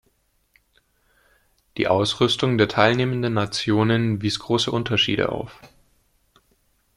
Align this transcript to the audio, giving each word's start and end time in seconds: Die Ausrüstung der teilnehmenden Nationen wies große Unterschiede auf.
Die 1.77 1.87
Ausrüstung 1.87 2.57
der 2.57 2.67
teilnehmenden 2.67 3.35
Nationen 3.35 4.23
wies 4.23 4.39
große 4.39 4.71
Unterschiede 4.71 5.29
auf. 5.31 5.61